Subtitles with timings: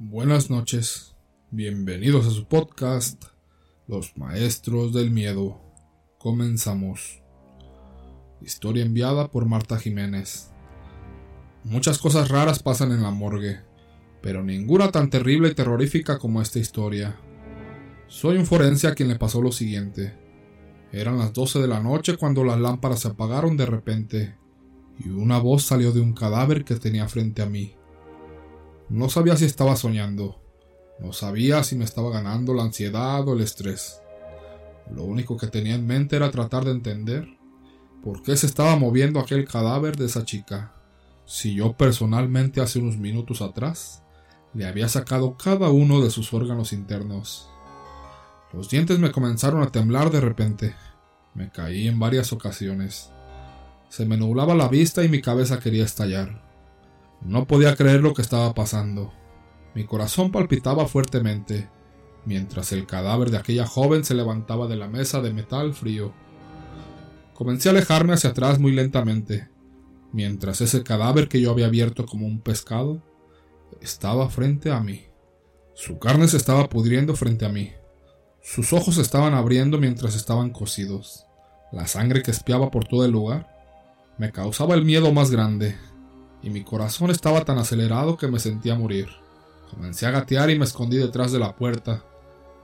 [0.00, 1.14] Buenas noches,
[1.52, 3.26] bienvenidos a su podcast,
[3.86, 5.60] Los Maestros del Miedo.
[6.18, 7.22] Comenzamos.
[8.40, 10.50] Historia enviada por Marta Jiménez.
[11.62, 13.60] Muchas cosas raras pasan en la morgue,
[14.20, 17.16] pero ninguna tan terrible y terrorífica como esta historia.
[18.08, 20.12] Soy un forense a quien le pasó lo siguiente.
[20.90, 24.34] Eran las 12 de la noche cuando las lámparas se apagaron de repente
[24.98, 27.76] y una voz salió de un cadáver que tenía frente a mí.
[28.88, 30.40] No sabía si estaba soñando.
[31.00, 34.00] No sabía si me estaba ganando la ansiedad o el estrés.
[34.94, 37.26] Lo único que tenía en mente era tratar de entender
[38.02, 40.74] por qué se estaba moviendo aquel cadáver de esa chica.
[41.26, 44.02] Si yo personalmente hace unos minutos atrás
[44.52, 47.48] le había sacado cada uno de sus órganos internos.
[48.52, 50.74] Los dientes me comenzaron a temblar de repente.
[51.34, 53.10] Me caí en varias ocasiones.
[53.88, 56.40] Se me nublaba la vista y mi cabeza quería estallar.
[57.24, 59.10] No podía creer lo que estaba pasando.
[59.74, 61.70] Mi corazón palpitaba fuertemente,
[62.26, 66.12] mientras el cadáver de aquella joven se levantaba de la mesa de metal frío.
[67.32, 69.48] Comencé a alejarme hacia atrás muy lentamente,
[70.12, 73.02] mientras ese cadáver que yo había abierto como un pescado
[73.80, 75.06] estaba frente a mí.
[75.72, 77.72] Su carne se estaba pudriendo frente a mí.
[78.42, 81.24] Sus ojos se estaban abriendo mientras estaban cocidos.
[81.72, 83.48] La sangre que espiaba por todo el lugar
[84.18, 85.74] me causaba el miedo más grande
[86.44, 89.08] y mi corazón estaba tan acelerado que me sentía morir.
[89.70, 92.04] Comencé a gatear y me escondí detrás de la puerta,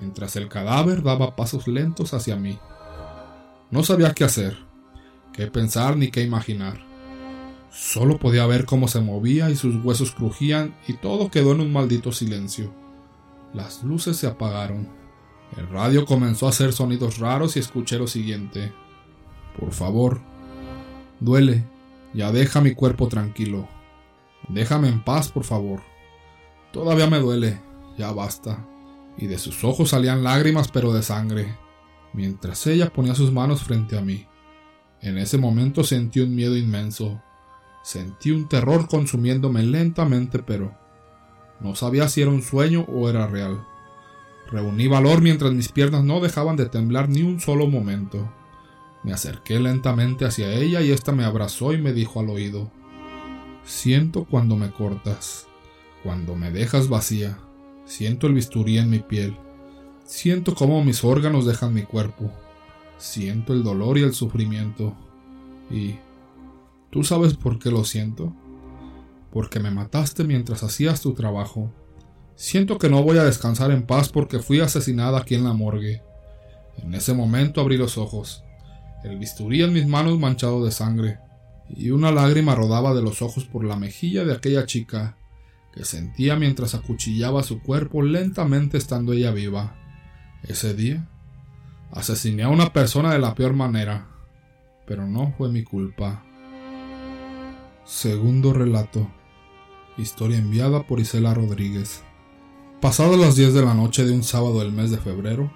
[0.00, 2.58] mientras el cadáver daba pasos lentos hacia mí.
[3.70, 4.56] No sabía qué hacer,
[5.34, 6.78] qué pensar ni qué imaginar.
[7.70, 11.70] Solo podía ver cómo se movía y sus huesos crujían y todo quedó en un
[11.70, 12.72] maldito silencio.
[13.52, 14.88] Las luces se apagaron.
[15.54, 18.72] El radio comenzó a hacer sonidos raros y escuché lo siguiente.
[19.60, 20.22] Por favor,
[21.20, 21.64] duele,
[22.16, 23.68] ya deja mi cuerpo tranquilo.
[24.48, 25.82] Déjame en paz, por favor.
[26.72, 27.60] Todavía me duele,
[27.98, 28.66] ya basta.
[29.18, 31.56] Y de sus ojos salían lágrimas, pero de sangre,
[32.14, 34.26] mientras ella ponía sus manos frente a mí.
[35.02, 37.22] En ese momento sentí un miedo inmenso.
[37.82, 40.74] Sentí un terror consumiéndome lentamente, pero
[41.60, 43.64] no sabía si era un sueño o era real.
[44.50, 48.32] Reuní valor mientras mis piernas no dejaban de temblar ni un solo momento.
[49.06, 52.72] Me acerqué lentamente hacia ella y ésta me abrazó y me dijo al oído
[53.64, 55.46] Siento cuando me cortas,
[56.02, 57.38] cuando me dejas vacía,
[57.84, 59.36] siento el bisturí en mi piel,
[60.04, 62.32] siento cómo mis órganos dejan mi cuerpo,
[62.98, 64.92] siento el dolor y el sufrimiento.
[65.70, 65.94] Y...
[66.90, 68.32] ¿Tú sabes por qué lo siento?
[69.32, 71.70] Porque me mataste mientras hacías tu trabajo.
[72.34, 76.02] Siento que no voy a descansar en paz porque fui asesinada aquí en la morgue.
[76.78, 78.42] En ese momento abrí los ojos
[79.06, 81.18] el bisturí en mis manos manchado de sangre,
[81.68, 85.16] y una lágrima rodaba de los ojos por la mejilla de aquella chica,
[85.72, 89.76] que sentía mientras acuchillaba su cuerpo lentamente estando ella viva.
[90.42, 91.08] Ese día,
[91.92, 94.08] asesiné a una persona de la peor manera,
[94.86, 96.22] pero no fue mi culpa.
[97.84, 99.10] Segundo relato.
[99.98, 102.02] Historia enviada por Isela Rodríguez.
[102.80, 105.50] Pasadas las 10 de la noche de un sábado del mes de febrero,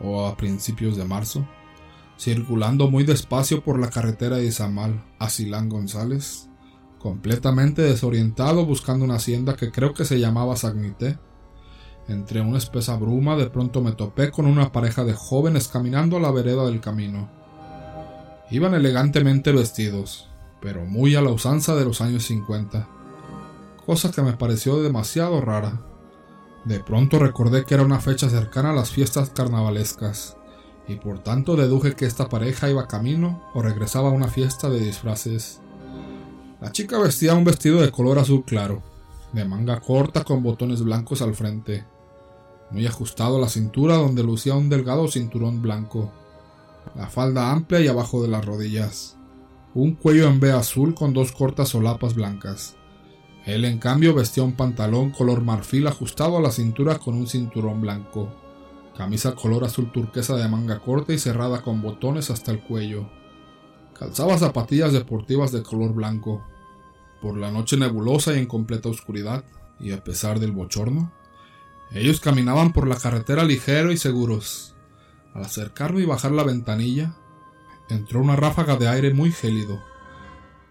[0.00, 1.46] o a principios de marzo,
[2.18, 6.48] circulando muy despacio por la carretera de Izamal a Silán González,
[6.98, 11.18] completamente desorientado buscando una hacienda que creo que se llamaba Sagnité.
[12.08, 16.20] Entre una espesa bruma de pronto me topé con una pareja de jóvenes caminando a
[16.20, 17.30] la vereda del camino.
[18.50, 20.28] Iban elegantemente vestidos,
[20.60, 22.88] pero muy a la usanza de los años 50,
[23.84, 25.82] cosa que me pareció demasiado rara.
[26.64, 30.36] De pronto recordé que era una fecha cercana a las fiestas carnavalescas,
[30.86, 34.80] y por tanto deduje que esta pareja iba camino o regresaba a una fiesta de
[34.80, 35.60] disfraces.
[36.60, 38.82] La chica vestía un vestido de color azul claro,
[39.32, 41.84] de manga corta con botones blancos al frente,
[42.70, 46.10] muy ajustado a la cintura donde lucía un delgado cinturón blanco,
[46.94, 49.16] la falda amplia y abajo de las rodillas,
[49.74, 52.76] un cuello en B azul con dos cortas solapas blancas.
[53.46, 57.82] Él en cambio vestía un pantalón color marfil ajustado a la cintura con un cinturón
[57.82, 58.43] blanco
[58.96, 63.08] camisa color azul turquesa de manga corta y cerrada con botones hasta el cuello.
[63.98, 66.44] Calzaba zapatillas deportivas de color blanco.
[67.20, 69.44] Por la noche nebulosa y en completa oscuridad,
[69.80, 71.12] y a pesar del bochorno,
[71.92, 74.74] ellos caminaban por la carretera ligero y seguros.
[75.32, 77.16] Al acercarme y bajar la ventanilla,
[77.88, 79.82] entró una ráfaga de aire muy gélido.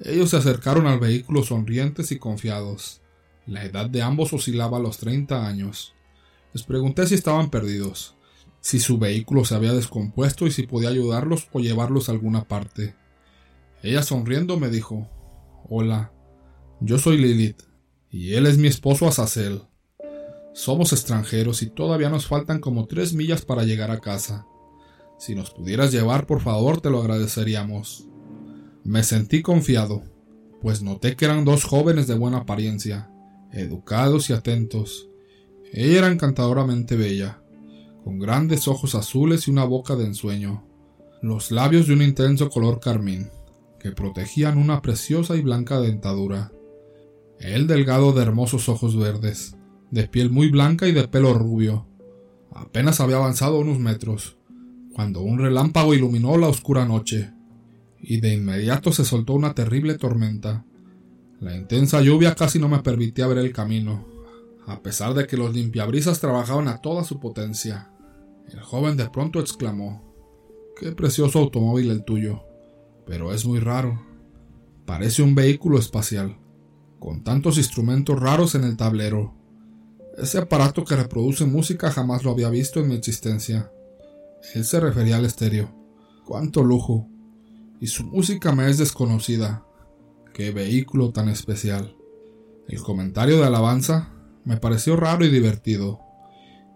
[0.00, 3.00] Ellos se acercaron al vehículo sonrientes y confiados.
[3.46, 5.94] La edad de ambos oscilaba a los treinta años.
[6.58, 8.16] Les pregunté si estaban perdidos,
[8.60, 12.96] si su vehículo se había descompuesto y si podía ayudarlos o llevarlos a alguna parte.
[13.80, 15.08] Ella sonriendo me dijo
[15.68, 16.10] Hola,
[16.80, 17.62] yo soy Lilith,
[18.10, 19.62] y él es mi esposo Azazel.
[20.52, 24.44] Somos extranjeros y todavía nos faltan como tres millas para llegar a casa.
[25.16, 28.08] Si nos pudieras llevar, por favor, te lo agradeceríamos.
[28.82, 30.02] Me sentí confiado,
[30.60, 33.12] pues noté que eran dos jóvenes de buena apariencia,
[33.52, 35.08] educados y atentos.
[35.72, 37.40] Ella era encantadoramente bella,
[38.04, 40.64] con grandes ojos azules y una boca de ensueño,
[41.20, 43.28] los labios de un intenso color carmín,
[43.78, 46.52] que protegían una preciosa y blanca dentadura.
[47.38, 49.56] Él delgado de hermosos ojos verdes,
[49.90, 51.86] de piel muy blanca y de pelo rubio.
[52.54, 54.36] Apenas había avanzado unos metros,
[54.94, 57.32] cuando un relámpago iluminó la oscura noche,
[58.00, 60.64] y de inmediato se soltó una terrible tormenta.
[61.40, 64.06] La intensa lluvia casi no me permitía ver el camino,
[64.68, 67.90] a pesar de que los limpiabrisas trabajaban a toda su potencia.
[68.52, 70.04] El joven de pronto exclamó
[70.78, 72.44] Qué precioso automóvil el tuyo,
[73.06, 74.00] pero es muy raro.
[74.84, 76.36] Parece un vehículo espacial,
[76.98, 79.34] con tantos instrumentos raros en el tablero.
[80.18, 83.72] Ese aparato que reproduce música jamás lo había visto en mi existencia.
[84.54, 85.74] Él se refería al estéreo.
[86.26, 87.08] ¡Cuánto lujo!
[87.80, 89.64] Y su música me es desconocida.
[90.34, 91.96] ¡Qué vehículo tan especial!
[92.68, 94.17] El comentario de alabanza
[94.48, 96.00] me pareció raro y divertido.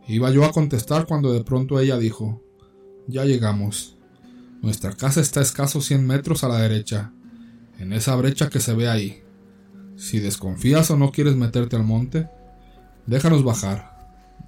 [0.06, 2.42] Iba yo a contestar cuando de pronto ella dijo
[3.08, 3.96] Ya llegamos.
[4.60, 7.12] Nuestra casa está a escasos cien metros a la derecha,
[7.78, 9.22] en esa brecha que se ve ahí.
[9.96, 12.28] Si desconfías o no quieres meterte al monte,
[13.06, 13.96] déjanos bajar.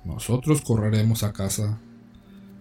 [0.05, 1.81] Nosotros correremos a casa.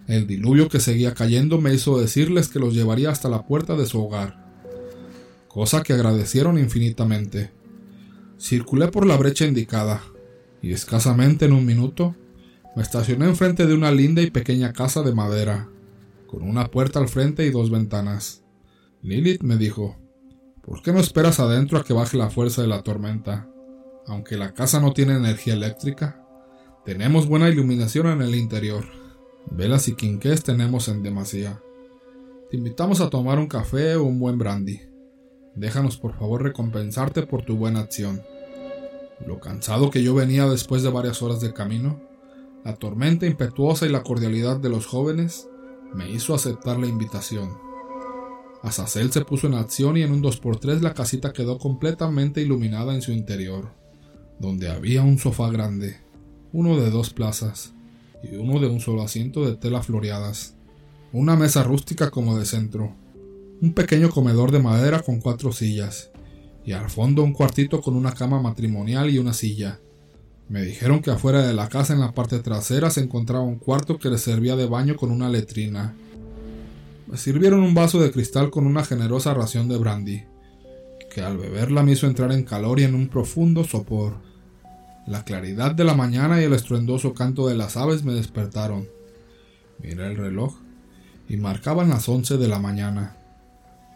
[0.08, 3.86] El diluvio que seguía cayendo me hizo decirles que los llevaría hasta la puerta de
[3.86, 4.50] su hogar,
[5.50, 7.52] cosa que agradecieron infinitamente.
[8.40, 10.02] Circulé por la brecha indicada,
[10.64, 12.16] y escasamente en un minuto
[12.76, 15.68] me estacioné enfrente de una linda y pequeña casa de madera,
[16.26, 18.44] con una puerta al frente y dos ventanas.
[19.02, 19.98] Lilith me dijo,
[20.64, 23.48] ¿por qué no esperas adentro a que baje la fuerza de la tormenta?
[24.08, 26.26] Aunque la casa no tiene energía eléctrica,
[26.86, 28.86] tenemos buena iluminación en el interior.
[29.52, 31.62] Velas y quinqués tenemos en demasía.
[32.50, 34.80] Te invitamos a tomar un café o un buen brandy.
[35.56, 38.22] Déjanos por favor recompensarte por tu buena acción.
[39.26, 42.02] Lo cansado que yo venía después de varias horas de camino,
[42.64, 45.48] la tormenta impetuosa y la cordialidad de los jóvenes
[45.94, 47.58] me hizo aceptar la invitación.
[48.62, 53.02] Azazel se puso en acción y en un 2x3 la casita quedó completamente iluminada en
[53.02, 53.72] su interior,
[54.40, 55.98] donde había un sofá grande,
[56.54, 57.74] uno de dos plazas,
[58.24, 60.56] y uno de un solo asiento de tela floreadas,
[61.12, 62.96] una mesa rústica como de centro,
[63.62, 66.13] un pequeño comedor de madera con cuatro sillas,
[66.66, 69.80] y al fondo un cuartito con una cama matrimonial y una silla.
[70.50, 73.98] Me dijeron que afuera de la casa en la parte trasera se encontraba un cuarto
[73.98, 75.96] que le servía de baño con una letrina.
[77.08, 80.24] Me sirvieron un vaso de cristal con una generosa ración de brandy,
[81.14, 84.16] que al beberla me hizo entrar en calor y en un profundo sopor.
[85.06, 88.88] La claridad de la mañana y el estruendoso canto de las aves me despertaron.
[89.82, 90.56] Miré el reloj
[91.28, 93.18] y marcaban las once de la mañana.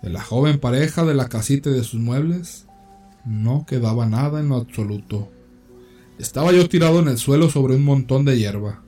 [0.02, 2.68] De la joven pareja de la casita y de sus muebles
[3.26, 5.30] no quedaba nada en lo absoluto.
[6.20, 8.84] Estaba yo tirado en el suelo sobre un montón de hierba,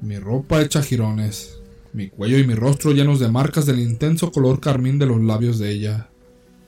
[0.00, 1.60] mi ropa hecha jirones,
[1.92, 5.58] mi cuello y mi rostro llenos de marcas del intenso color carmín de los labios
[5.58, 6.10] de ella,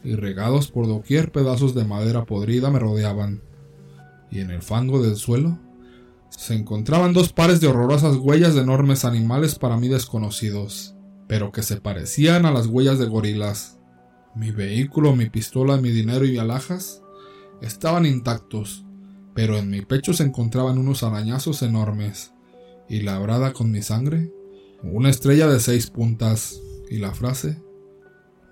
[0.03, 3.43] y regados por doquier pedazos de madera podrida me rodeaban.
[4.31, 5.59] Y en el fango del suelo
[6.31, 10.95] se encontraban dos pares de horrorosas huellas de enormes animales para mí desconocidos,
[11.33, 13.79] pero que se parecían a las huellas de gorilas.
[14.35, 17.03] Mi vehículo, mi pistola, mi dinero y alhajas
[17.63, 18.85] estaban intactos,
[19.33, 22.35] pero en mi pecho se encontraban unos arañazos enormes,
[22.87, 24.31] y labrada con mi sangre,
[24.83, 26.61] una estrella de seis puntas,
[26.91, 27.63] y la frase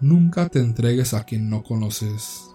[0.00, 2.48] Nunca te entregues a quien no conoces.